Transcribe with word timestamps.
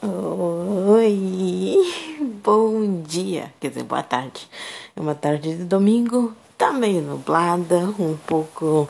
Oi, 0.00 1.76
bom 2.44 3.02
dia, 3.02 3.52
quer 3.58 3.70
dizer, 3.70 3.82
boa 3.82 4.02
tarde. 4.02 4.48
É 4.94 5.00
uma 5.00 5.14
tarde 5.14 5.56
de 5.56 5.64
domingo, 5.64 6.32
tá 6.56 6.72
meio 6.72 7.02
nublada, 7.02 7.78
um 7.98 8.16
pouco 8.16 8.88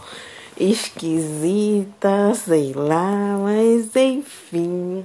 esquisita, 0.60 2.34
sei 2.34 2.74
lá, 2.74 3.38
mas 3.38 3.96
enfim. 3.96 5.02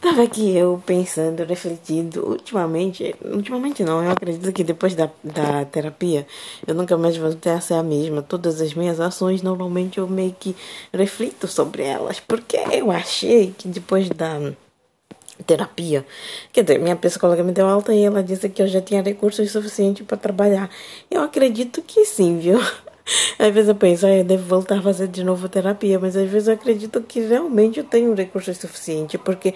Tava 0.00 0.22
aqui 0.22 0.56
eu 0.56 0.82
pensando, 0.86 1.44
refletindo, 1.44 2.26
ultimamente, 2.26 3.14
ultimamente 3.22 3.84
não, 3.84 4.02
eu 4.02 4.12
acredito 4.12 4.50
que 4.54 4.64
depois 4.64 4.94
da, 4.94 5.10
da 5.22 5.66
terapia 5.66 6.26
eu 6.66 6.74
nunca 6.74 6.96
mais 6.96 7.14
vou 7.18 7.34
ter 7.34 7.50
a 7.50 7.60
ser 7.60 7.74
a 7.74 7.82
mesma. 7.82 8.22
Todas 8.22 8.58
as 8.62 8.72
minhas 8.72 9.00
ações, 9.00 9.42
normalmente 9.42 9.98
eu 9.98 10.08
meio 10.08 10.34
que 10.38 10.56
reflito 10.94 11.46
sobre 11.46 11.82
elas, 11.82 12.20
porque 12.20 12.56
eu 12.72 12.90
achei 12.90 13.54
que 13.58 13.68
depois 13.68 14.08
da 14.08 14.40
terapia. 15.44 16.04
Quer 16.52 16.62
dizer, 16.62 16.78
minha 16.78 16.96
psicóloga 16.96 17.42
me 17.42 17.52
deu 17.52 17.66
alta 17.66 17.94
e 17.94 18.02
ela 18.04 18.22
disse 18.22 18.48
que 18.48 18.62
eu 18.62 18.68
já 18.68 18.80
tinha 18.80 19.02
recursos 19.02 19.50
suficientes 19.50 20.06
para 20.06 20.16
trabalhar. 20.16 20.70
Eu 21.10 21.22
acredito 21.22 21.82
que 21.82 22.04
sim, 22.04 22.38
viu? 22.38 22.58
Às 23.38 23.54
vezes 23.54 23.68
eu 23.68 23.74
penso, 23.74 24.04
ah, 24.04 24.10
eu 24.10 24.24
devo 24.24 24.44
voltar 24.44 24.78
a 24.78 24.82
fazer 24.82 25.06
de 25.06 25.22
novo 25.22 25.48
terapia, 25.48 25.96
mas 25.96 26.16
às 26.16 26.28
vezes 26.28 26.48
eu 26.48 26.54
acredito 26.54 27.00
que 27.02 27.20
realmente 27.20 27.78
eu 27.78 27.84
tenho 27.84 28.12
recursos 28.14 28.56
suficientes, 28.58 29.20
porque 29.24 29.54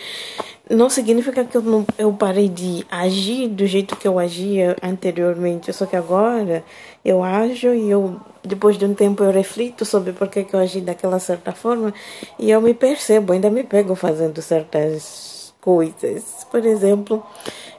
não 0.69 0.89
significa 0.89 1.45
que 1.45 1.56
eu, 1.56 1.62
não, 1.62 1.84
eu 1.98 2.12
parei 2.12 2.48
de 2.48 2.87
agir 2.89 3.48
do 3.48 3.67
jeito 3.67 3.97
que 3.97 4.06
eu 4.06 4.20
agia 4.20 4.77
anteriormente, 4.81 5.73
só 5.73 5.84
que 5.84 5.97
agora 5.97 6.62
eu 7.05 7.25
ajo 7.25 7.75
e 7.75 7.91
eu, 7.91 8.20
depois 8.45 8.78
de 8.78 8.84
um 8.84 8.95
tempo, 8.95 9.25
eu 9.25 9.33
reflito 9.33 9.84
sobre 9.84 10.12
por 10.12 10.28
que, 10.28 10.47
eu 10.53 10.61
agi 10.61 10.81
daquela 10.81 11.19
certa 11.19 11.51
forma 11.53 11.92
e 12.39 12.53
eu 12.53 12.61
me 12.61 12.73
percebo, 12.73 13.33
ainda 13.33 13.51
me 13.51 13.65
pego 13.65 13.97
fazendo 13.97 14.41
certas 14.41 15.39
coisas. 15.60 16.45
Por 16.50 16.64
exemplo, 16.64 17.24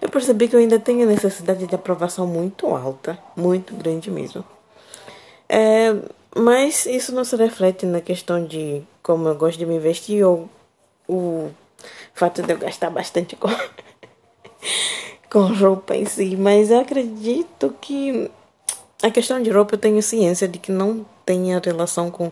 eu 0.02 0.10
percebi 0.10 0.48
que 0.48 0.56
eu 0.56 0.60
ainda 0.60 0.80
tenho 0.80 1.08
necessidade 1.08 1.66
de 1.68 1.76
aprovação 1.76 2.28
muito 2.28 2.68
alta, 2.68 3.18
muito 3.36 3.76
grande 3.76 4.10
mesmo. 4.10 4.44
É, 5.50 5.96
mas 6.36 6.86
isso 6.86 7.14
não 7.14 7.24
se 7.24 7.36
reflete 7.36 7.86
na 7.86 8.00
questão 8.00 8.46
de 8.46 8.82
como 9.04 9.28
eu 9.28 9.36
gosto 9.36 9.58
de 9.58 9.66
me 9.66 9.80
vestir 9.80 10.24
ou 10.24 10.50
o 11.08 11.50
fato 12.14 12.42
de 12.42 12.54
eu 12.54 12.58
gastar 12.58 12.90
bastante 12.90 13.36
com, 13.36 13.50
com 15.30 15.54
roupa 15.54 15.96
em 15.96 16.06
si. 16.06 16.36
Mas 16.38 16.72
eu 16.72 16.80
acredito 16.80 17.76
que 17.82 18.32
a 19.04 19.10
questão 19.10 19.42
de 19.42 19.50
roupa 19.50 19.76
eu 19.76 19.80
tenho 19.80 20.02
ciência 20.02 20.48
de 20.48 20.60
que 20.60 20.72
não 20.72 21.06
tenha 21.26 21.62
relação 21.64 22.10
com 22.12 22.32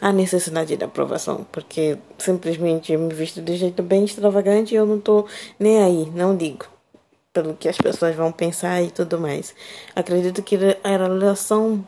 a 0.00 0.12
necessidade 0.12 0.76
da 0.76 0.86
aprovação, 0.86 1.46
porque 1.52 1.98
simplesmente 2.18 2.96
me 2.96 3.12
visto 3.12 3.40
de 3.40 3.56
jeito 3.56 3.82
bem 3.82 4.04
extravagante 4.04 4.74
e 4.74 4.76
eu 4.76 4.86
não 4.86 4.98
estou 4.98 5.26
nem 5.58 5.82
aí, 5.82 6.10
não 6.14 6.36
digo 6.36 6.66
pelo 7.32 7.54
que 7.54 7.68
as 7.68 7.78
pessoas 7.78 8.14
vão 8.16 8.32
pensar 8.32 8.82
e 8.82 8.90
tudo 8.90 9.18
mais. 9.20 9.54
Acredito 9.94 10.42
que 10.42 10.56
a 10.82 10.88
relação 10.88 11.84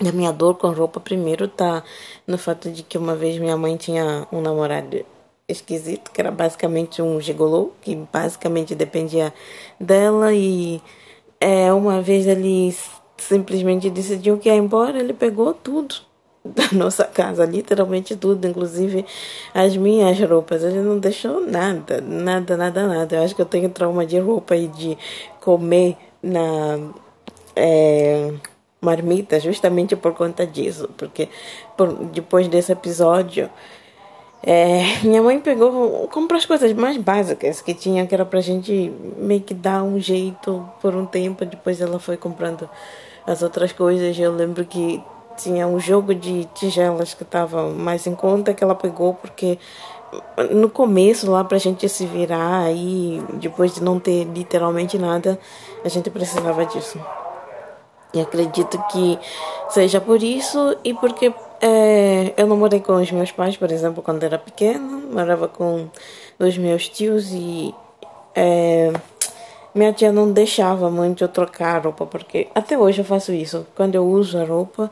da 0.00 0.12
minha 0.12 0.32
dor 0.32 0.56
com 0.56 0.70
roupa 0.70 1.00
primeiro 1.00 1.48
tá 1.48 1.82
no 2.26 2.38
fato 2.38 2.70
de 2.70 2.82
que 2.82 2.98
uma 2.98 3.16
vez 3.16 3.38
minha 3.38 3.56
mãe 3.56 3.76
tinha 3.76 4.26
um 4.30 4.40
namorado 4.40 5.04
esquisito, 5.48 6.10
que 6.10 6.20
era 6.20 6.30
basicamente 6.30 7.00
um 7.00 7.20
gigolô, 7.20 7.72
que 7.80 7.96
basicamente 8.12 8.74
dependia 8.74 9.32
dela 9.80 10.32
e 10.32 10.80
é, 11.40 11.72
uma 11.72 12.02
vez 12.02 12.26
ele 12.26 12.74
simplesmente 13.18 13.90
decidiu 13.90 14.38
que 14.38 14.48
ia 14.48 14.54
embora, 14.54 14.98
ele 14.98 15.12
pegou 15.12 15.52
tudo 15.52 15.96
da 16.44 16.68
nossa 16.72 17.04
casa, 17.04 17.44
literalmente 17.44 18.16
tudo, 18.16 18.46
inclusive 18.46 19.04
as 19.54 19.76
minhas 19.76 20.18
roupas. 20.20 20.62
Ele 20.62 20.80
não 20.80 20.98
deixou 20.98 21.40
nada, 21.40 22.00
nada, 22.00 22.56
nada, 22.56 22.86
nada. 22.86 23.16
Eu 23.16 23.22
acho 23.22 23.34
que 23.34 23.42
eu 23.42 23.46
tenho 23.46 23.68
trauma 23.68 24.06
de 24.06 24.18
roupa 24.18 24.56
e 24.56 24.68
de 24.68 24.96
comer 25.40 25.96
na 26.22 26.78
é, 27.54 28.32
marmita 28.80 29.38
justamente 29.40 29.96
por 29.96 30.14
conta 30.14 30.46
disso, 30.46 30.88
porque 30.96 31.28
por, 31.76 31.92
depois 32.06 32.48
desse 32.48 32.72
episódio 32.72 33.50
é, 34.42 34.98
minha 35.02 35.20
mãe 35.20 35.40
pegou, 35.40 36.08
comprou 36.08 36.38
as 36.38 36.46
coisas 36.46 36.72
mais 36.72 36.96
básicas 36.96 37.60
que 37.60 37.74
tinha, 37.74 38.06
que 38.06 38.14
era 38.14 38.24
pra 38.24 38.40
gente 38.40 38.92
meio 39.16 39.40
que 39.40 39.52
dar 39.52 39.82
um 39.82 39.98
jeito 39.98 40.68
por 40.80 40.94
um 40.94 41.04
tempo. 41.04 41.44
Depois 41.44 41.80
ela 41.80 41.98
foi 41.98 42.16
comprando 42.16 42.68
as 43.26 43.42
outras 43.42 43.72
coisas. 43.72 44.18
Eu 44.18 44.32
lembro 44.32 44.64
que 44.64 45.02
tinha 45.36 45.66
um 45.66 45.78
jogo 45.78 46.14
de 46.14 46.44
tigelas 46.54 47.14
que 47.14 47.22
estava 47.22 47.68
mais 47.70 48.06
em 48.06 48.14
conta 48.14 48.52
que 48.52 48.62
ela 48.62 48.74
pegou 48.74 49.14
porque 49.14 49.58
no 50.50 50.68
começo 50.68 51.30
lá 51.30 51.44
pra 51.44 51.58
gente 51.58 51.88
se 51.88 52.06
virar 52.06 52.62
aí 52.64 53.22
depois 53.34 53.74
de 53.74 53.82
não 53.82 54.00
ter 54.00 54.24
literalmente 54.24 54.98
nada 54.98 55.38
a 55.84 55.88
gente 55.88 56.10
precisava 56.10 56.64
disso 56.66 56.98
e 58.12 58.20
acredito 58.20 58.82
que 58.90 59.18
seja 59.68 60.00
por 60.00 60.22
isso 60.22 60.76
e 60.82 60.92
porque 60.94 61.32
é, 61.60 62.34
eu 62.36 62.46
não 62.46 62.56
morei 62.56 62.80
com 62.80 62.94
os 62.94 63.10
meus 63.10 63.32
pais 63.32 63.56
por 63.56 63.70
exemplo 63.70 64.02
quando 64.02 64.22
era 64.22 64.38
pequena 64.38 65.02
morava 65.10 65.48
com 65.48 65.88
os 66.38 66.56
meus 66.56 66.88
tios 66.88 67.32
e 67.32 67.74
é, 68.34 68.92
minha 69.74 69.92
tia 69.92 70.12
não 70.12 70.32
deixava 70.32 70.90
muito 70.90 71.24
eu 71.24 71.28
trocar 71.28 71.82
roupa, 71.84 72.06
porque 72.06 72.48
até 72.54 72.76
hoje 72.76 73.00
eu 73.00 73.04
faço 73.04 73.32
isso. 73.32 73.66
Quando 73.74 73.94
eu 73.94 74.06
uso 74.06 74.38
a 74.38 74.44
roupa, 74.44 74.90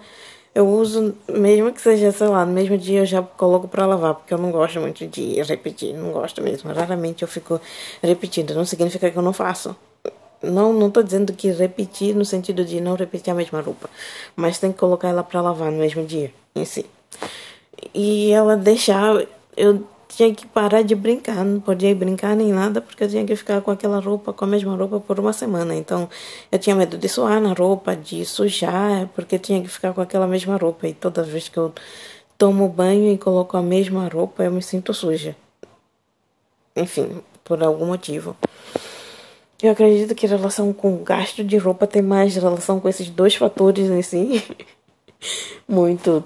eu 0.54 0.66
uso, 0.68 1.14
mesmo 1.28 1.72
que 1.72 1.80
seja, 1.80 2.12
sei 2.12 2.28
lá, 2.28 2.44
no 2.44 2.52
mesmo 2.52 2.78
dia 2.78 3.00
eu 3.00 3.06
já 3.06 3.22
coloco 3.22 3.68
para 3.68 3.86
lavar, 3.86 4.14
porque 4.14 4.32
eu 4.32 4.38
não 4.38 4.50
gosto 4.50 4.80
muito 4.80 5.06
de 5.06 5.42
repetir, 5.42 5.94
não 5.94 6.12
gosto 6.12 6.42
mesmo. 6.42 6.72
Raramente 6.72 7.22
eu 7.22 7.28
fico 7.28 7.60
repetindo, 8.02 8.54
não 8.54 8.64
significa 8.64 9.10
que 9.10 9.16
eu 9.18 9.22
não 9.22 9.32
faço. 9.32 9.76
Não, 10.42 10.72
não 10.72 10.90
tô 10.90 11.02
dizendo 11.02 11.32
que 11.32 11.50
repetir 11.50 12.14
no 12.14 12.24
sentido 12.24 12.64
de 12.64 12.80
não 12.80 12.94
repetir 12.94 13.32
a 13.32 13.34
mesma 13.34 13.60
roupa, 13.60 13.88
mas 14.34 14.58
tem 14.58 14.70
que 14.70 14.78
colocar 14.78 15.08
ela 15.08 15.24
para 15.24 15.40
lavar 15.40 15.72
no 15.72 15.78
mesmo 15.78 16.04
dia 16.04 16.32
em 16.54 16.64
si. 16.64 16.86
E 17.94 18.30
ela 18.32 18.56
deixava, 18.56 19.26
eu 19.56 19.84
tinha 20.08 20.34
que 20.34 20.46
parar 20.46 20.82
de 20.82 20.94
brincar, 20.94 21.44
não 21.44 21.60
podia 21.60 21.94
brincar 21.94 22.36
nem 22.36 22.52
nada, 22.52 22.80
porque 22.80 23.04
eu 23.04 23.08
tinha 23.08 23.24
que 23.24 23.34
ficar 23.34 23.60
com 23.60 23.70
aquela 23.70 24.00
roupa, 24.00 24.32
com 24.32 24.44
a 24.44 24.48
mesma 24.48 24.76
roupa 24.76 25.00
por 25.00 25.18
uma 25.18 25.32
semana. 25.32 25.74
Então, 25.74 26.08
eu 26.50 26.58
tinha 26.58 26.76
medo 26.76 26.96
de 26.96 27.08
suar 27.08 27.40
na 27.40 27.52
roupa, 27.52 27.96
de 27.96 28.24
sujar, 28.24 29.08
porque 29.14 29.38
tinha 29.38 29.60
que 29.60 29.68
ficar 29.68 29.92
com 29.92 30.00
aquela 30.00 30.26
mesma 30.26 30.56
roupa. 30.56 30.86
E 30.86 30.94
toda 30.94 31.22
vez 31.22 31.48
que 31.48 31.58
eu 31.58 31.72
tomo 32.38 32.68
banho 32.68 33.12
e 33.12 33.18
coloco 33.18 33.56
a 33.56 33.62
mesma 33.62 34.08
roupa, 34.08 34.44
eu 34.44 34.52
me 34.52 34.62
sinto 34.62 34.94
suja. 34.94 35.36
Enfim, 36.74 37.22
por 37.44 37.62
algum 37.62 37.86
motivo. 37.86 38.36
Eu 39.62 39.72
acredito 39.72 40.14
que 40.14 40.26
a 40.26 40.28
relação 40.28 40.72
com 40.72 40.94
o 40.94 40.98
gasto 40.98 41.42
de 41.42 41.56
roupa 41.56 41.86
tem 41.86 42.02
mais 42.02 42.34
relação 42.34 42.78
com 42.78 42.88
esses 42.88 43.08
dois 43.08 43.34
fatores 43.34 43.88
em 43.88 44.02
si. 44.02 44.44
Muito 45.66 46.22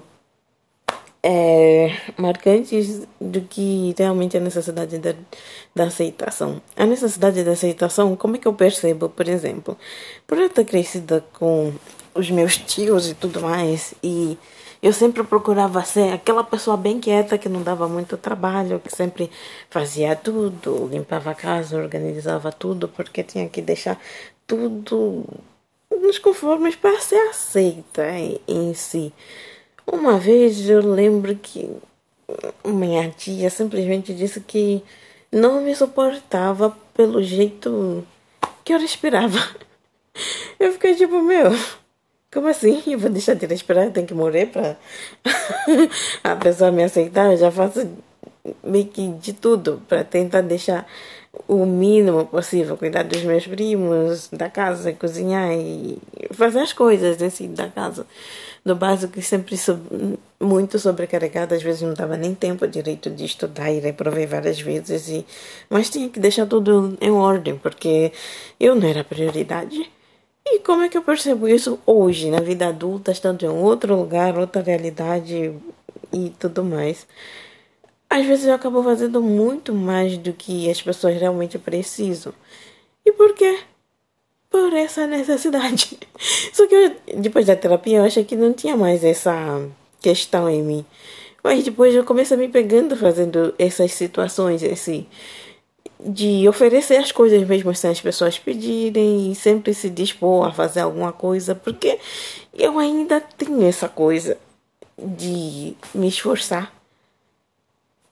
é, 1.23 1.95
marcantes 2.17 3.07
do 3.19 3.41
que 3.41 3.93
realmente 3.97 4.35
a 4.35 4.39
necessidade 4.39 4.97
da, 4.97 5.13
da 5.75 5.85
aceitação. 5.85 6.61
A 6.75 6.85
necessidade 6.85 7.43
da 7.43 7.51
aceitação, 7.51 8.15
como 8.15 8.35
é 8.35 8.39
que 8.39 8.47
eu 8.47 8.53
percebo, 8.53 9.07
por 9.07 9.27
exemplo? 9.27 9.77
Por 10.25 10.37
eu 10.37 10.49
ter 10.49 10.65
crescido 10.65 11.23
com 11.33 11.71
os 12.13 12.29
meus 12.29 12.57
tios 12.57 13.09
e 13.09 13.13
tudo 13.13 13.41
mais, 13.41 13.93
e 14.03 14.37
eu 14.81 14.91
sempre 14.91 15.23
procurava 15.23 15.83
ser 15.83 16.13
aquela 16.13 16.43
pessoa 16.43 16.75
bem 16.75 16.99
quieta 16.99 17.37
que 17.37 17.47
não 17.47 17.61
dava 17.61 17.87
muito 17.87 18.17
trabalho, 18.17 18.79
que 18.79 18.93
sempre 18.93 19.29
fazia 19.69 20.15
tudo, 20.15 20.89
limpava 20.91 21.31
a 21.31 21.35
casa, 21.35 21.77
organizava 21.77 22.51
tudo, 22.51 22.87
porque 22.87 23.23
tinha 23.23 23.47
que 23.47 23.61
deixar 23.61 24.01
tudo 24.47 25.23
nos 25.89 26.17
conformes 26.17 26.75
para 26.75 26.99
ser 26.99 27.19
aceita 27.29 28.03
em, 28.47 28.73
si. 28.73 29.13
Uma 29.85 30.17
vez 30.17 30.67
eu 30.67 30.81
lembro 30.81 31.35
que 31.35 31.69
minha 32.65 33.09
tia 33.09 33.49
simplesmente 33.49 34.13
disse 34.13 34.39
que 34.39 34.83
não 35.31 35.61
me 35.61 35.75
suportava 35.75 36.75
pelo 36.93 37.21
jeito 37.21 38.05
que 38.63 38.73
eu 38.73 38.79
respirava. 38.79 39.37
Eu 40.59 40.73
fiquei 40.73 40.93
tipo, 40.93 41.23
meu, 41.23 41.49
como 42.31 42.47
assim? 42.47 42.81
Eu 42.87 42.99
vou 42.99 43.09
deixar 43.09 43.35
de 43.35 43.45
respirar? 43.45 43.91
Tenho 43.91 44.07
que 44.07 44.13
morrer 44.13 44.47
pra 44.47 44.75
a 46.23 46.35
pessoa 46.35 46.71
me 46.71 46.83
aceitar? 46.83 47.31
Eu 47.31 47.37
já 47.37 47.51
faço 47.51 47.87
meio 48.63 48.85
que 48.85 49.07
de 49.09 49.33
tudo 49.33 49.81
para 49.87 50.03
tentar 50.03 50.41
deixar 50.41 50.87
o 51.47 51.65
mínimo 51.65 52.25
possível, 52.25 52.75
cuidar 52.77 53.03
dos 53.03 53.23
meus 53.23 53.47
primos, 53.47 54.29
da 54.31 54.49
casa, 54.49 54.91
cozinhar 54.93 55.51
e 55.53 55.97
fazer 56.31 56.59
as 56.59 56.73
coisas 56.73 57.21
assim 57.21 57.53
da 57.53 57.67
casa. 57.69 58.05
Do 58.63 58.75
básico 58.75 59.19
sempre 59.21 59.55
muito 60.39 60.77
sobrecarregada, 60.77 61.55
às 61.55 61.63
vezes 61.63 61.81
não 61.81 61.93
dava 61.93 62.15
nem 62.15 62.35
tempo 62.35 62.67
direito 62.67 63.09
de 63.09 63.25
estudar 63.25 63.71
e 63.71 63.79
reprovei 63.79 64.27
várias 64.27 64.61
vezes, 64.61 65.07
e, 65.09 65.25
mas 65.69 65.89
tinha 65.89 66.09
que 66.09 66.19
deixar 66.19 66.45
tudo 66.45 66.95
em 67.01 67.11
ordem, 67.11 67.57
porque 67.57 68.11
eu 68.59 68.75
não 68.75 68.87
era 68.87 69.03
prioridade. 69.03 69.89
E 70.53 70.59
como 70.59 70.83
é 70.83 70.89
que 70.89 70.97
eu 70.97 71.01
percebo 71.01 71.47
isso 71.47 71.79
hoje, 71.85 72.29
na 72.29 72.41
vida 72.41 72.67
adulta, 72.67 73.11
estando 73.11 73.43
em 73.43 73.49
outro 73.49 73.95
lugar, 73.95 74.37
outra 74.37 74.61
realidade 74.61 75.53
e 76.11 76.29
tudo 76.37 76.63
mais? 76.63 77.07
às 78.11 78.25
vezes 78.25 78.45
eu 78.45 78.53
acabo 78.53 78.83
fazendo 78.83 79.21
muito 79.21 79.73
mais 79.73 80.17
do 80.17 80.33
que 80.33 80.69
as 80.69 80.81
pessoas 80.81 81.17
realmente 81.17 81.57
precisam. 81.57 82.33
E 83.05 83.13
por 83.13 83.33
quê? 83.33 83.59
Por 84.49 84.73
essa 84.73 85.07
necessidade. 85.07 85.97
Só 86.51 86.67
que 86.67 86.75
eu, 86.75 86.95
depois 87.21 87.45
da 87.45 87.55
terapia 87.55 87.99
eu 87.99 88.03
achei 88.03 88.25
que 88.25 88.35
não 88.35 88.51
tinha 88.51 88.75
mais 88.75 89.01
essa 89.05 89.65
questão 90.01 90.49
em 90.49 90.61
mim. 90.61 90.85
Mas 91.41 91.63
depois 91.63 91.95
eu 91.95 92.03
comecei 92.03 92.35
a 92.35 92.39
me 92.39 92.49
pegando 92.49 92.97
fazendo 92.97 93.55
essas 93.57 93.93
situações, 93.93 94.61
assim, 94.61 95.07
de 96.03 96.47
oferecer 96.47 96.97
as 96.97 97.11
coisas 97.11 97.47
mesmo 97.47 97.73
sem 97.75 97.91
as 97.91 98.01
pessoas 98.01 98.39
pedirem 98.39 99.31
e 99.31 99.35
sempre 99.35 99.73
se 99.73 99.89
dispor 99.89 100.47
a 100.47 100.51
fazer 100.51 100.81
alguma 100.81 101.11
coisa, 101.11 101.53
porque 101.53 101.99
eu 102.53 102.79
ainda 102.79 103.21
tenho 103.21 103.63
essa 103.63 103.87
coisa 103.87 104.37
de 104.97 105.75
me 105.93 106.07
esforçar, 106.07 106.73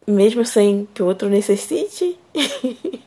mesmo 0.06 0.45
sem 0.45 0.88
que 0.94 1.01
o 1.01 1.07
outro 1.07 1.30
necessite, 1.30 2.18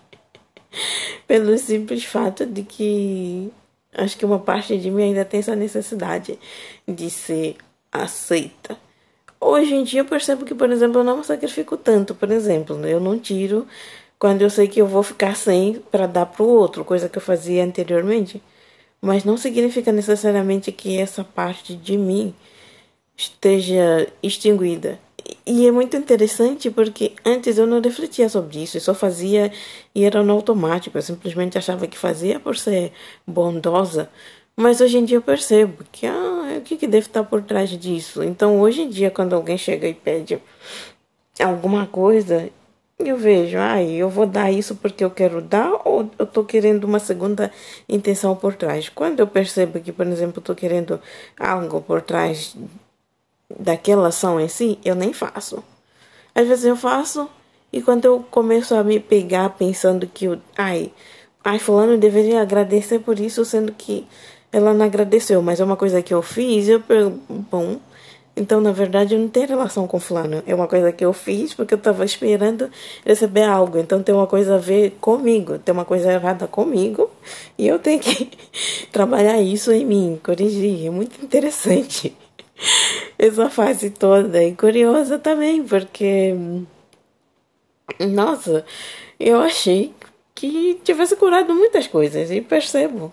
pelo 1.27 1.57
simples 1.59 2.05
fato 2.05 2.45
de 2.45 2.63
que 2.63 3.53
acho 3.95 4.17
que 4.17 4.25
uma 4.25 4.39
parte 4.39 4.77
de 4.79 4.91
mim 4.91 5.03
ainda 5.05 5.25
tem 5.25 5.41
essa 5.41 5.55
necessidade 5.55 6.39
de 6.89 7.11
ser 7.11 7.57
aceita. 7.91 8.77
Hoje 9.41 9.75
em 9.75 9.83
dia 9.83 10.01
eu 10.01 10.05
percebo 10.05 10.45
que, 10.45 10.55
por 10.55 10.71
exemplo, 10.71 11.01
eu 11.01 11.05
não 11.05 11.19
me 11.19 11.25
sacrifico 11.25 11.77
tanto. 11.77 12.15
Por 12.15 12.31
exemplo, 12.31 12.77
né? 12.77 12.93
eu 12.93 13.01
não 13.01 13.19
tiro 13.19 13.67
quando 14.23 14.43
eu 14.43 14.51
sei 14.51 14.69
que 14.69 14.81
eu 14.81 14.87
vou 14.87 15.03
ficar 15.03 15.35
sem 15.35 15.83
para 15.91 16.07
dar 16.07 16.27
para 16.27 16.45
o 16.45 16.49
outro, 16.49 16.85
coisa 16.85 17.09
que 17.09 17.19
eu 17.19 17.23
fazia 17.23 17.65
anteriormente. 17.65 18.41
Mas 19.01 19.25
não 19.25 19.37
significa 19.37 19.91
necessariamente 19.91 20.71
que 20.71 20.97
essa 20.97 21.25
parte 21.25 21.75
de 21.75 21.99
mim 21.99 22.33
esteja 23.17 24.07
extinguida. 24.23 24.97
E 25.45 25.67
é 25.67 25.73
muito 25.73 25.97
interessante 25.97 26.71
porque 26.71 27.11
antes 27.25 27.59
eu 27.59 27.67
não 27.67 27.81
refletia 27.81 28.29
sobre 28.29 28.63
isso, 28.63 28.77
eu 28.77 28.81
só 28.81 28.95
fazia 28.95 29.51
e 29.93 30.05
era 30.05 30.23
no 30.23 30.35
automático, 30.35 30.97
eu 30.97 31.03
simplesmente 31.03 31.59
achava 31.59 31.89
que 31.89 31.99
fazia 31.99 32.39
por 32.39 32.57
ser 32.57 32.93
bondosa. 33.27 34.09
Mas 34.55 34.81
hoje 34.81 34.99
em 34.99 35.05
dia 35.05 35.17
eu 35.17 35.23
percebo 35.23 35.83
que 35.91 36.07
ah, 36.07 36.59
o 36.59 36.61
que, 36.61 36.77
que 36.77 36.87
deve 36.87 37.09
estar 37.09 37.25
por 37.25 37.43
trás 37.43 37.71
disso. 37.71 38.23
Então 38.23 38.61
hoje 38.61 38.83
em 38.83 38.89
dia, 38.89 39.11
quando 39.11 39.35
alguém 39.35 39.59
chega 39.59 39.89
e 39.89 39.95
pede 39.95 40.39
alguma 41.41 41.87
coisa, 41.87 42.49
eu 43.09 43.17
vejo, 43.17 43.59
ai, 43.59 43.91
eu 43.93 44.09
vou 44.09 44.27
dar 44.27 44.51
isso 44.51 44.75
porque 44.77 45.05
eu 45.05 45.11
quero 45.11 45.41
dar 45.41 45.71
ou 45.85 46.11
eu 46.19 46.25
estou 46.25 46.45
querendo 46.45 46.85
uma 46.85 46.99
segunda 46.99 47.51
intenção 47.89 48.35
por 48.35 48.55
trás. 48.55 48.89
Quando 48.89 49.21
eu 49.21 49.27
percebo 49.27 49.81
que, 49.81 49.93
por 49.93 50.07
exemplo, 50.07 50.41
estou 50.41 50.55
querendo 50.55 51.01
algo 51.39 51.81
por 51.81 52.03
trás 52.03 52.57
daquela 53.59 54.09
ação 54.09 54.41
em 54.41 54.49
si, 54.49 54.79
eu 54.85 54.95
nem 54.95 55.13
faço. 55.13 55.63
Às 56.35 56.49
vezes 56.49 56.65
eu 56.65 56.77
faço 56.77 57.29
e 57.73 57.81
quando 57.81 58.05
eu 58.05 58.25
começo 58.31 58.75
a 58.75 58.85
me 58.85 59.01
pegar 59.01 59.51
pensando 59.51 60.07
que, 60.07 60.27
ai, 60.57 60.93
ai, 61.45 61.59
fulano 61.59 61.99
deveria 61.99 62.43
agradecer 62.43 62.99
por 63.01 63.19
isso, 63.19 63.45
sendo 63.45 63.73
que 63.73 64.07
ela 64.53 64.75
não 64.75 64.85
agradeceu, 64.85 65.41
mas 65.43 65.61
é 65.61 65.65
uma 65.65 65.77
coisa 65.77 66.03
que 66.03 66.13
eu 66.13 66.21
fiz, 66.21 66.69
eu 66.69 66.83
bom, 67.51 67.81
então 68.37 68.61
na 68.61 68.73
verdade 68.73 69.17
não 69.17 69.29
tem 69.29 69.47
relação 69.47 69.87
com 69.87 70.01
fulano, 70.01 70.43
é 70.47 70.55
uma 70.55 70.67
coisa 70.67 70.91
que 70.93 71.05
eu 71.05 71.13
fiz 71.13 71.53
porque 71.55 71.75
eu 71.75 71.79
estava 71.79 72.05
esperando 72.05 72.71
receber 73.05 73.45
algo, 73.45 73.79
então 73.79 74.03
tem 74.03 74.15
uma 74.15 74.27
coisa 74.27 74.55
a 74.57 74.59
ver 74.59 74.97
comigo, 75.01 75.59
tem 75.59 75.73
uma 75.73 75.85
coisa 75.85 76.13
errada 76.13 76.47
comigo 76.47 77.11
e 77.59 77.67
eu 77.67 77.79
tenho 77.79 78.01
que 78.01 78.31
trabalhar 78.91 79.41
isso 79.41 79.71
em 79.73 79.85
mim, 79.85 80.21
corrigir, 80.23 80.87
é 80.87 80.91
muito 80.91 81.23
interessante 81.23 82.17
essa 83.19 83.51
fase 83.51 83.91
toda. 83.91 84.43
E 84.43 84.55
curiosa 84.55 85.19
também, 85.19 85.63
porque 85.65 86.35
nossa, 88.01 88.65
eu 89.19 89.41
achei 89.41 89.95
que 90.35 90.81
tivesse 90.83 91.17
curado 91.17 91.55
muitas 91.55 91.87
coisas 91.87 92.31
e 92.31 92.41
percebo 92.41 93.13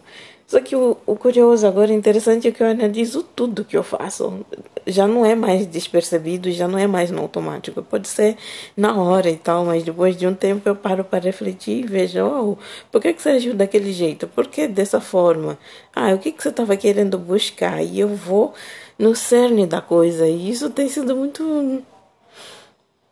só 0.49 0.59
que 0.59 0.75
o, 0.75 0.97
o 1.05 1.15
curioso 1.15 1.67
agora, 1.67 1.93
interessante, 1.93 2.47
é 2.47 2.51
que 2.51 2.63
eu 2.63 2.67
analiso 2.67 3.21
tudo 3.21 3.63
que 3.63 3.77
eu 3.77 3.83
faço. 3.83 4.43
Já 4.87 5.07
não 5.07 5.23
é 5.23 5.35
mais 5.35 5.67
despercebido, 5.67 6.51
já 6.51 6.67
não 6.67 6.79
é 6.79 6.87
mais 6.87 7.11
no 7.11 7.21
automático. 7.21 7.83
Pode 7.83 8.07
ser 8.07 8.35
na 8.75 8.99
hora 8.99 9.29
e 9.29 9.37
tal, 9.37 9.63
mas 9.63 9.83
depois 9.83 10.17
de 10.17 10.25
um 10.25 10.33
tempo 10.33 10.67
eu 10.67 10.75
paro 10.75 11.03
para 11.03 11.23
refletir 11.23 11.83
e 11.83 11.87
vejo, 11.87 12.25
oh, 12.25 12.57
por 12.91 12.99
que, 12.99 13.13
que 13.13 13.21
você 13.21 13.29
agiu 13.29 13.53
daquele 13.53 13.93
jeito? 13.93 14.27
Por 14.27 14.47
que 14.47 14.67
dessa 14.67 14.99
forma? 14.99 15.55
Ah, 15.95 16.15
o 16.15 16.17
que, 16.17 16.31
que 16.31 16.41
você 16.41 16.49
estava 16.49 16.75
querendo 16.75 17.19
buscar? 17.19 17.83
E 17.83 17.99
eu 17.99 18.07
vou 18.07 18.55
no 18.97 19.15
cerne 19.15 19.67
da 19.67 19.81
coisa. 19.81 20.27
E 20.27 20.49
isso 20.49 20.71
tem 20.71 20.89
sido 20.89 21.15
muito, 21.15 21.83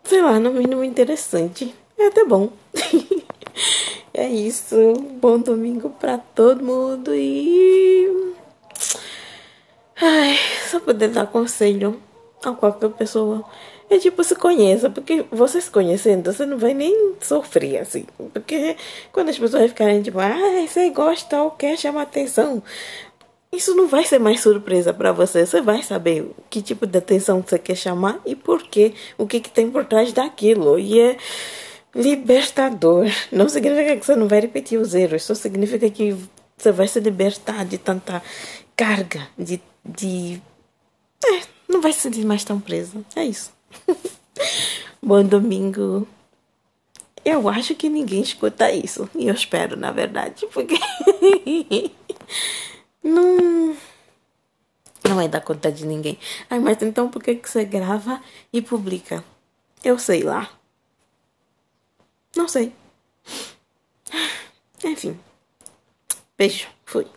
sei 0.04 0.24
lá, 0.24 0.40
no 0.40 0.52
mínimo 0.54 0.84
interessante. 0.84 1.72
É 2.00 2.08
até 2.08 2.26
bom. 2.26 2.50
É 4.18 4.28
isso. 4.28 4.76
Bom 5.22 5.38
domingo 5.38 5.92
pra 5.92 6.18
todo 6.18 6.64
mundo 6.64 7.14
e. 7.14 8.34
Ai, 10.02 10.36
só 10.68 10.80
poder 10.80 11.10
dar 11.10 11.28
conselho 11.28 12.02
a 12.44 12.52
qualquer 12.52 12.90
pessoa. 12.90 13.46
É 13.88 14.00
tipo, 14.00 14.24
se 14.24 14.36
conheça, 14.36 14.90
porque 14.90 15.24
você 15.32 15.62
se 15.62 15.70
conhecendo, 15.70 16.34
você 16.34 16.48
não 16.48 16.58
vai 16.58 16.74
nem 16.74 17.14
sofrer 17.22 17.78
assim. 17.78 18.08
Porque 18.34 18.76
quando 19.12 19.30
as 19.30 19.38
pessoas 19.38 19.70
ficarem 19.70 20.02
tipo, 20.02 20.20
ah, 20.20 20.66
você 20.68 20.90
gosta 20.90 21.44
ou 21.44 21.52
quer 21.52 21.78
chamar 21.78 22.02
atenção, 22.02 22.64
isso 23.52 23.76
não 23.76 23.88
vai 23.88 24.04
ser 24.04 24.18
mais 24.18 24.42
surpresa 24.42 24.92
para 24.96 25.12
você. 25.12 25.46
Você 25.46 25.62
vai 25.62 25.84
saber 25.84 26.32
que 26.50 26.60
tipo 26.64 26.88
de 26.88 26.98
atenção 26.98 27.44
você 27.46 27.60
quer 27.60 27.76
chamar 27.76 28.20
e 28.26 28.36
por 28.36 28.64
quê, 28.64 28.96
o 29.16 29.28
que, 29.28 29.40
que 29.40 29.52
tem 29.52 29.70
por 29.70 29.86
trás 29.86 30.12
daquilo. 30.12 30.80
E 30.80 31.00
é 31.00 31.18
libertador. 31.98 33.08
Não 33.32 33.50
significa 33.50 33.98
que 33.98 34.06
você 34.06 34.16
não 34.16 34.28
vai 34.28 34.40
repetir 34.40 34.80
os 34.80 34.94
erros, 34.94 35.24
só 35.24 35.34
significa 35.34 35.90
que 35.90 36.16
você 36.56 36.72
vai 36.72 36.88
se 36.88 37.00
libertar 37.00 37.66
de 37.66 37.78
tanta 37.78 38.22
carga, 38.76 39.28
de. 39.38 39.60
de... 39.84 40.42
É, 41.26 41.42
não 41.68 41.82
vai 41.82 41.92
se 41.92 42.02
sentir 42.02 42.24
mais 42.24 42.44
tão 42.44 42.60
preso. 42.60 43.04
É 43.16 43.26
isso. 43.26 43.52
Bom 45.02 45.24
domingo. 45.24 46.08
Eu 47.26 47.50
acho 47.50 47.76
que 47.76 47.90
ninguém 47.90 48.22
escuta 48.22 48.72
isso. 48.72 49.10
E 49.16 49.28
eu 49.28 49.34
espero, 49.34 49.76
na 49.76 49.92
verdade, 49.92 50.48
porque. 50.54 50.76
não. 53.04 53.76
Não 55.04 55.16
vai 55.16 55.28
dar 55.28 55.42
conta 55.42 55.72
de 55.72 55.86
ninguém. 55.86 56.18
Ai, 56.50 56.60
mas 56.60 56.82
então 56.82 57.10
por 57.10 57.24
que, 57.24 57.36
que 57.36 57.50
você 57.50 57.66
grava 57.66 58.22
e 58.54 58.62
publica? 58.62 59.24
Eu 59.84 59.98
sei 59.98 60.22
lá. 60.22 60.50
Não 62.38 62.48
sei. 62.48 62.72
Enfim. 64.84 65.20
Beijo. 66.38 66.68
Fui. 66.86 67.08